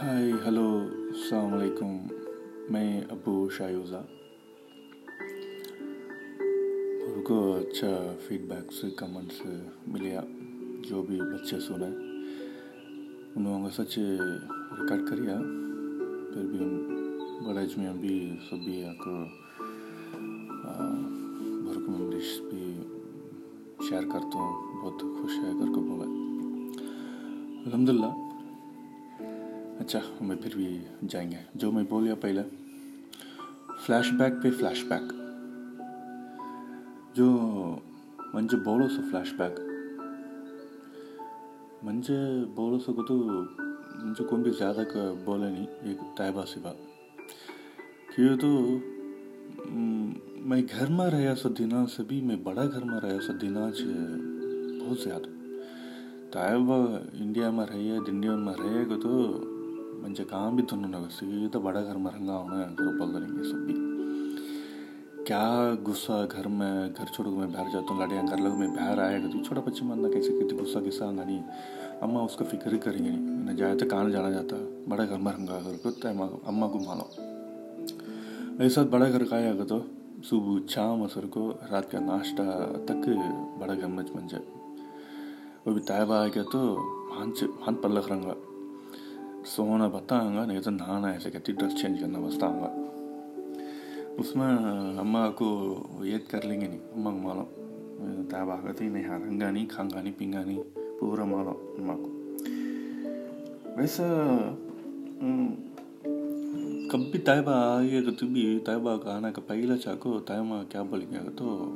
[0.00, 1.96] Hi hello السلام علیکم
[2.72, 3.96] میں ابو شایوزہ
[7.06, 7.88] ان کو اچھا
[8.26, 9.40] فیڈ بیک سے کمنٹس
[9.86, 10.20] ملیا
[10.88, 11.88] جو بھی بچے سنے
[13.36, 16.70] انہوں نے سچ ریکارڈ کریا پھر بھی
[17.44, 18.16] بڑا میں ابھی
[18.50, 19.18] سب بھی آپ کو
[21.58, 22.72] بھر کو میموریز بھی
[23.88, 26.10] شیئر کرتا ہوں بہت خوش ہے کر کو بولا
[27.66, 28.29] الحمد للہ
[29.80, 32.42] اچھا ہمیں پھر بھی جائیں گے۔ جو میں بولیا پہلے
[33.86, 35.12] فلیش بیک پہ فلیش بیک
[37.14, 37.28] جو
[38.34, 39.60] منجھے بولو سو فلیش بیک
[41.82, 43.16] منجھے بولو سو کو تو
[44.02, 46.74] مجھے کون بھی زیادہ کا بولے نہیں، ایک طیبہ سی بات۔
[48.14, 48.78] کیوں تو
[50.36, 53.70] میں گھر میں رہا سو دینا سے بھی، میں بڑا گھر میں رہا سو دینا
[53.70, 53.82] چھ
[54.80, 55.28] بہت زیادہ۔
[56.32, 59.44] طیبہ انڈیا میں رہی ہے انڈیا میں رہے گا تو
[60.02, 63.66] منجھے کہاں بھی دونوں سیدھا بڑا گھر میں رنگا ہونا ہے بول دیں گے سب
[63.66, 63.74] بھی
[65.26, 68.68] کیا غصہ گھر میں گھر چھوڑ کے میں باہر جاتا ہوں لڑیاں کر لگوں میں
[68.68, 71.42] باہر آئے گا تو چھوٹا بچے ماننا کیسے کہتے غصہ کیسا آگا نہیں
[72.00, 74.56] اماں اس کا فکر ہی کریں گے نہیں نہ جائے تو کہاں جانا جاتا
[74.88, 76.08] بڑا گھر میں رنگا گھر کو تو
[76.46, 77.22] اماں کو مانو
[78.58, 79.78] ایسا بڑا گھر کا آیا گا تو
[80.24, 82.42] صبح شام اثر کو رات کا ناشتہ
[82.86, 83.08] تک
[83.58, 84.44] بڑا گھر میں جائے
[85.66, 86.60] وہ بھی طیبہ آ گیا تو
[87.18, 88.34] ہانچ ہان پلک رنگا
[89.44, 92.68] سونا بتا گا نہیں تو نہانا ایسے کہتی ڈریس چینج کرنا بستا گا
[94.18, 94.48] اس میں
[95.00, 95.48] اماں کو
[96.04, 97.44] یاد کر لیں گے نہیں اماں کو مالو
[98.30, 100.62] تاب آگتی نہیں ہارنگا نہیں کھانگا نہیں پینگا نہیں
[101.00, 102.08] پورا مالو اماں کو
[103.76, 104.06] ویسا
[106.92, 110.82] کب بھی طیبہ آئے گا تو بھی طیبہ کا آنا کا پہلا چاکو طیبہ کیا
[110.82, 111.74] بولیں گے تو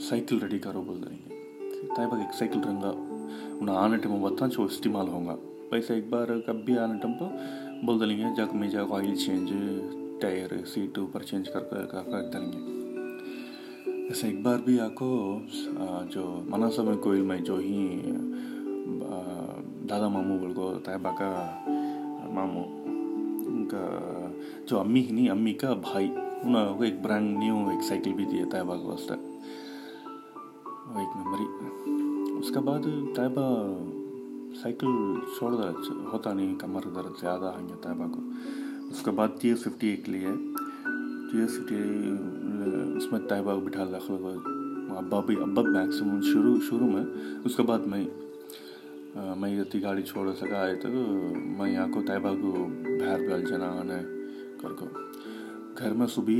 [0.00, 1.34] سائیکل ریڈی کرو بول دیں گے
[1.96, 2.92] طیبہ ایک سائیکل رنگا
[3.60, 5.36] انہیں آنے ٹائم بتا چو استعمال ہوگا
[5.72, 7.24] ویسا ایک بار کب بھی آنے ٹائم پہ
[7.86, 9.52] بول دیں گے جگ میں جاگ آئل چینج
[10.20, 12.58] ٹائر سیٹ اوپر چینج کر کر دیں گے
[14.08, 15.08] ایسا ایک بار بھی آپ کو
[16.10, 18.12] جو مناسب کوئل میں جو ہی
[19.90, 21.30] دادا ماموں بول کو طیبہ کا
[22.32, 22.64] ماموں
[23.46, 23.84] ان کا
[24.66, 26.08] جو امی ہی نہیں امی کا بھائی
[26.42, 29.14] انہوں کو ایک برانڈ نیو ایک سائیکل بھی دیا طیبہ کے واسطے
[30.96, 31.46] ایک میموری
[32.38, 33.46] اس کے بعد طیبہ
[34.62, 34.92] سائیکل
[35.38, 35.70] چھوڑ دا
[36.12, 38.20] ہوتا نہیں کمر درد زیادہ آئیں گے طیبہ کو
[38.90, 40.28] اس کے بعد ٹی ایس ففٹی ایک لیے
[41.30, 41.80] ٹی ایس ففٹی
[42.96, 44.10] اس میں طیبہ کو بٹھا رکھ
[44.96, 47.04] ابا بھی ابا میکسیمم شروع شروع میں
[47.44, 48.04] اس کے بعد میں
[49.36, 50.88] میں اتنی گاڑی چھوڑ سکا آئے تو
[51.58, 52.52] میں یہاں کو طیبہ کو
[52.84, 54.02] باہر گل جنا آنے
[54.62, 54.86] کر کو
[55.78, 56.32] گھر میں صبح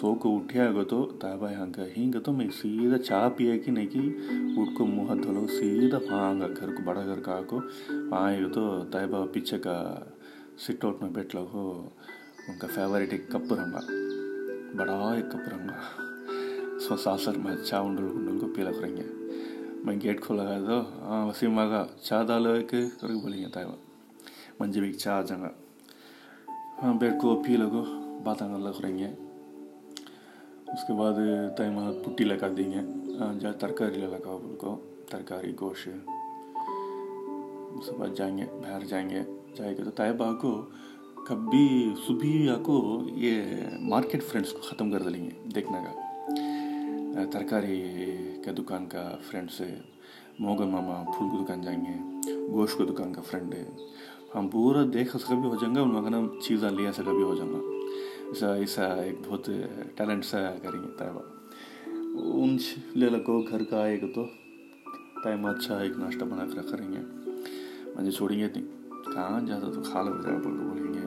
[0.00, 3.58] سو کو اٹھیا گا تو طیبہ یہاں کا ہی گا تو میں سیدھا چائے پیے
[3.58, 3.98] کہ نہیں کہ
[4.60, 7.60] اٹھ کو منہ ہاتھ دھلو سیدھا وہاں گا گھر کو بڑا گھر کا کو
[7.90, 9.94] وہاں آئے گا تو طیبہ پیچھے کا
[10.58, 11.88] سٹ آؤٹ میں بیٹھ لگو
[12.48, 13.80] ان کا فیوریٹ ایک کپ رنگا
[14.76, 15.48] بڑا ایک کپ
[28.26, 29.06] رنگا سو ساسر گے باتیں لگ رہیں گے
[30.72, 31.12] اس کے بعد
[31.56, 32.78] طیبہ پٹی لگا دیں گے
[33.18, 35.88] ہاں جا ترکاری لگا بول کو، ترکاری گوشت۔
[37.74, 39.22] اس کے بعد جائیں گے، باہر جائیں گے۔
[39.56, 40.62] جائے گا تو طیبہ کو
[41.26, 43.42] کبھی صبح آ کو یہ
[43.80, 46.00] مارکیٹ فرینڈس کو ختم کر دیں گے دیکھنے کا۔
[47.30, 47.82] ترکاری
[48.44, 49.74] کا دکان کا فرینڈ سے
[50.38, 53.64] موغل ماما پھول کی دکان جائیں گے، گوشت کی دکان کا فرینڈ ہے۔
[54.34, 57.22] ہم پورا دیکھ سکا بھی ہو جائیں گا ان لوگوں نے چیزیں لیا سکا بھی
[57.22, 57.79] ہو جائیں گا۔
[58.30, 59.48] ایسا ایسا ایک بہت
[59.96, 61.20] ٹیلنٹ سا کریں گے طیبہ
[62.34, 62.56] ان
[62.94, 64.24] لے لگو گھر کا آئے گا تو
[65.24, 67.00] طیبہ اچھا ایک ناشتہ بنا کر کریں گے
[67.96, 68.66] مجھے چھوڑیں گے نہیں
[69.04, 71.06] کہاں جاتا تو کھا لو جائے بول بولیں گے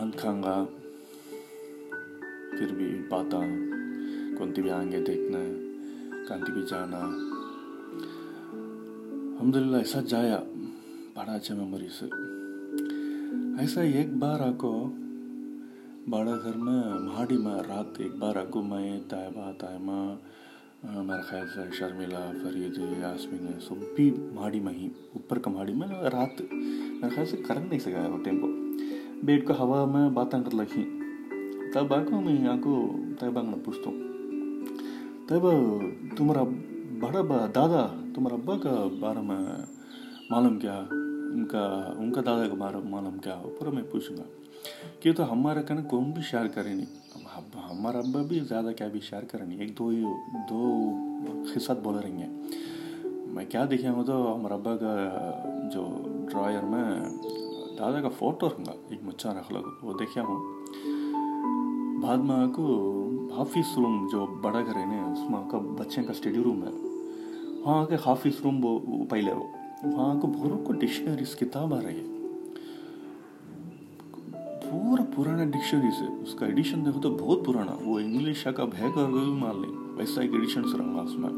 [0.00, 0.56] ہن کھاؤں گا
[2.58, 3.44] پھر بھی باتاں
[4.38, 5.38] کونتی بھی آئیں گے دیکھنا
[6.28, 7.04] کانتی بھی جانا
[9.32, 10.38] الحمد للہ ایسا جایا
[11.14, 12.06] بڑا اچھا میموری سے
[13.60, 14.72] ایسا ایک بار آ کو
[16.06, 20.02] بڑا گھر میں مہاڑی میں رات ایک بار آ کو میں طیبہ طیمہ
[20.82, 25.88] میرا خیال سے شرمیلا فرید یاسمین سب بھی مہاڑی میں ہی اوپر کا مہاڑی میں
[26.12, 28.52] رات میرے خیال سے کر نہیں سکا وہ ٹیمپو
[29.22, 30.84] بیٹھ کو ہوا میں باتیں کر لگی
[31.74, 32.76] تب آ کو میں آ کو
[33.20, 34.64] طیبہ میں پوچھتا ہوں
[35.28, 35.52] طیبہ
[36.16, 36.42] تمہارا
[37.00, 39.42] بڑا با دادا تمہارا ابا کا بارے میں
[40.30, 41.66] معلوم کیا ان کا
[41.96, 44.22] ان کا دادا کا بارے میں معلوم کیا ہو پر میں پوچھوں گا
[45.00, 46.86] کہ تو ہمارا کہنا کون بھی شیئر کرے نہیں۔
[47.70, 49.92] ہمارا ابا بھی زیادہ کیا بھی شیئر کرے نہیں۔ ایک دو
[50.50, 50.80] دو
[51.54, 52.32] خصت بول رہی ہیں
[53.04, 55.10] میں کیا دیکھا ہوں تو ہمارا ابا کا
[55.74, 55.86] جو
[56.30, 56.84] ڈرائر میں
[57.78, 60.62] دادا کا فوٹو رہوں گا، ایک مچھا رکھ لگا وہ دیکھا ہوں۔
[62.02, 62.66] بعد میں آپ کو
[63.36, 66.70] حافظ روم جو بڑا گھر ہے نا، اس میں کا بچے کا اسٹڈی روم ہے۔
[67.60, 69.44] وہاں کے حافظ روم وہ پہلے وہ۔
[69.82, 72.15] وہاں کو بھوروں کو ڈکشنریز کتاب آ رہی ہے۔
[74.70, 78.98] پورا پرانا ڈکشنریز ہے اس کا ایڈیشن دیکھو تو بہت پرانا، وہ انگلش کا بھیگ
[79.38, 81.30] مان لیں ویسا ایک ایڈیشن سے رہوں گا اس میں۔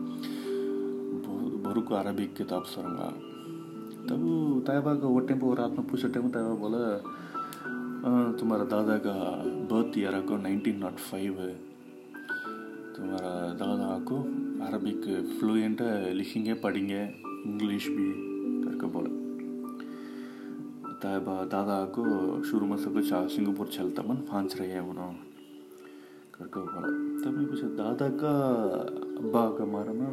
[1.62, 3.10] بھورو عربک کتاب سے رہوں گا
[4.08, 4.16] تب
[4.66, 6.98] طیبہ کا وہ ٹائم رات میں پوچھا ٹائم طیبہ بولا
[8.38, 11.54] تمہارا دادا کا برتھ ایئر کو نائنٹین ناٹ فائیو ہے۔
[12.96, 14.26] تمہارا دادا کو
[14.69, 15.08] عربک
[15.40, 17.02] فلوئنٹ ہے، لکھیں گے، پڑھیں گے
[17.44, 18.12] انگلش بھی۔
[18.64, 19.27] کر کے بولا۔
[21.03, 22.05] طیبہ دادا کو
[22.50, 25.11] شروع میں سے کچھ سنگاپور چلتا من پھانچ بولا
[27.25, 28.33] تب میں پوچھا دادا کا
[29.19, 30.09] ابا کا مارا نا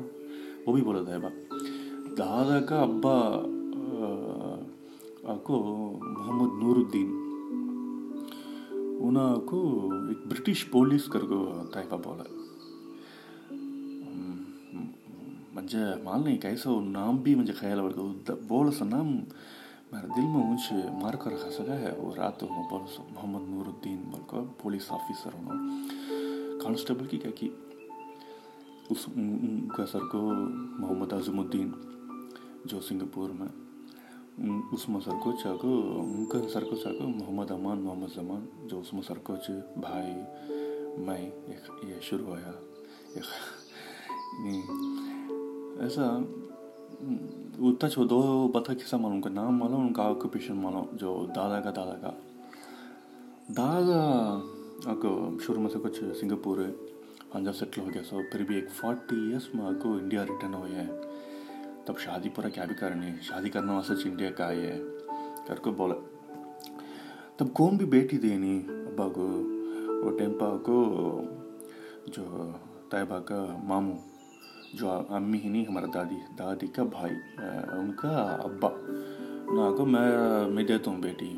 [0.66, 1.30] وہ بھی بولا طیبہ
[2.18, 3.18] دادا کا ابا
[5.44, 5.58] کو
[6.02, 7.12] محمد نور الدین
[9.00, 12.24] انہوں کو ایک برٹش پولیس کر کو بولا
[15.54, 17.80] مجھے نہیں کیسا نام بھی مجھے خیال
[18.48, 19.20] بول سا نام
[19.92, 20.72] میرے دل میں اونچ
[21.02, 26.60] مار کر رکھا سکا ہے وہ رات محمد نور الدین بول کر پولیس آفیسر ہوں
[26.64, 27.50] کانسٹیبل کی کیا کی
[28.90, 29.06] اس
[29.78, 30.22] کا سر کو
[30.80, 31.72] محمد اعظم الدین
[32.66, 33.48] جو سنگاپور میں
[34.72, 38.80] اس میں سر کو چاکو ان کا سر کو چاکو محمد امان محمد زمان جو
[38.80, 39.36] اس میں سر کو
[39.78, 40.14] بھائی
[40.98, 41.22] میں
[41.84, 42.38] یہ شروع ہوا
[45.80, 46.10] ایسا
[47.58, 48.22] اتنا چھو دو
[48.54, 52.12] بتا کسا معلوم کا نام معلوم ان کا آکوپیشن معلوم جو دادا کا دادا کا
[53.58, 54.00] دادا
[54.92, 55.10] آپ کو
[55.46, 59.16] شروع میں سے کچھ سنگاپور وہاں جب سیٹل ہو گیا سو پھر بھی ایک فورٹی
[59.16, 60.88] ایئرس میں آپ کو انڈیا ریٹرن ہوئے ہیں
[61.86, 64.80] تب شادی پورا کیا بھی کرنی شادی کرنا وہاں سچ انڈیا کا آئی ہے
[65.48, 65.96] کر کو بولا
[67.38, 69.28] تب کون بھی بیٹی دینی ابا کو
[70.04, 70.82] وہ ٹیمپا کو
[72.08, 72.52] جو
[72.92, 73.98] طیبہ کا ماموں
[74.80, 77.16] جو امی ہی نہیں، ہمارا دادی دادی کا بھائی
[77.78, 78.10] ان کا
[78.44, 78.70] ابا۔
[79.56, 80.10] نہ کو میں
[80.54, 81.34] میں دیتا ہوں بیٹی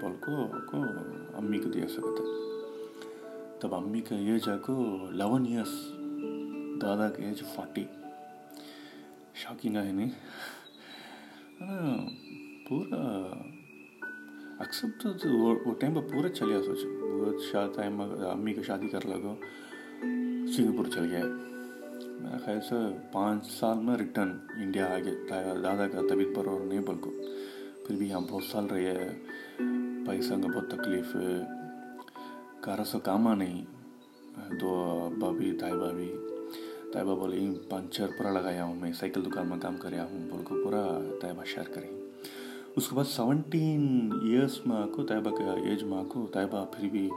[0.00, 0.82] بول کو کو
[1.36, 2.22] امی کو دیا سکتا
[3.60, 4.74] تب امی کا ایج ہے کو
[5.10, 5.74] لیون ایئرس
[6.82, 7.84] دادا کا ایج فورٹی
[9.34, 10.10] شاکنگ ہے نہیں۔
[12.68, 13.02] پورا
[14.58, 19.34] ایکسپٹ وہ ٹائم پہ پورا چلیا سوچ بہت ٹائم امی کا شادی کر لگو
[20.56, 21.24] سنگاپور چل گیا
[22.20, 22.74] میرا خیال سے
[23.12, 27.10] پانچ سال میں ریٹرن انڈیا آ گیا دادا کا طبیعت پر اور نہیں بول کو
[27.86, 29.18] پھر بھی یہاں بہت سال رہے ہے
[30.06, 31.42] پیسہ کا بہت تکلیف ہے۔
[32.60, 33.64] کارا کاما نہیں۔
[34.60, 34.74] دو
[35.14, 36.14] ابا بھی طیبہ بھی
[36.92, 37.38] طیبہ بولے
[37.68, 41.44] پنچر پورا لگایا ہوں میں۔ سائیکل دکان میں کام کریا ہوں۔ بول کو پورا طیبہ
[41.44, 41.90] شیئر کریں۔
[42.76, 47.10] اس کے بعد سیونٹین ایئرس میں آکو طیبہ کا ایج میں آکو۔ طیبہ پھر بھی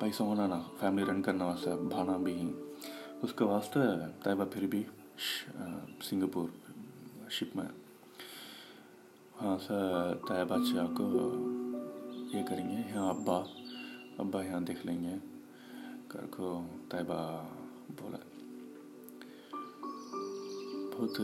[0.00, 2.52] پیسہ ہونا نا فیملی رن کرنا واسطے بھانا بھی۔
[3.22, 3.80] اس کے واسطے
[4.22, 4.82] طیبہ پھر بھی
[6.02, 6.48] سنگاپور
[7.30, 7.64] شپ میں۔
[9.40, 9.74] وہاں سے
[10.28, 11.32] طیبہ چاہ کو
[12.32, 13.42] یہ کریں گے، یہاں ابا
[14.18, 15.14] ابا یہاں دیکھ لیں گے۔
[16.08, 17.48] کر کو طیبہ
[18.00, 18.18] بولا۔
[20.96, 21.20] بہت،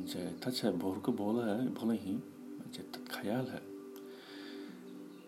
[0.00, 3.76] مجھے تچ ہے بور کو بولا ہے بولے ہی مجھے خیال ہے۔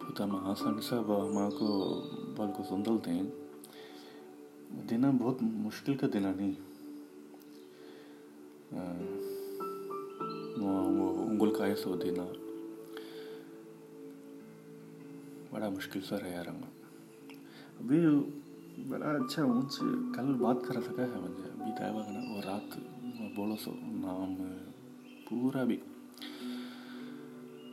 [0.01, 2.01] بہت ہم آسان سے ہمارا کو
[2.37, 3.31] بال کو سندلتے ہیں
[4.91, 6.53] دینا بہت مشکل کا دینا نہیں۔
[10.61, 12.25] وہ انگل کا ایسا دینا
[15.51, 16.63] بڑا مشکل سا رہا رنگ
[17.81, 17.99] ابھی
[18.89, 19.85] بڑا اچھا ان سے
[20.17, 22.79] کل بات کر سکا ہے مجھے ابھی طیبہ کا نا، وہ رات
[23.37, 24.35] بولو سو نام
[25.29, 25.79] پورا بھی۔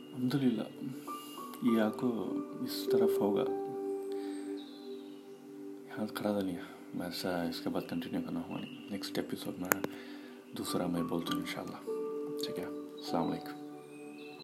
[0.08, 0.68] الحمد للہ
[1.62, 2.08] یہ آپ کو
[2.60, 3.44] اس طرف ہوگا۔
[5.86, 9.82] یہاں کھڑا تھا ایسا اس کے بعد کنٹینیو کرنا ہوگا نیکسٹ ایپیسوڈ میں،
[10.58, 11.76] دوسرا میں بولتا ہوں ان شاء اللہ
[12.46, 13.57] ٹھیک ہے؟ السلام علیکم۔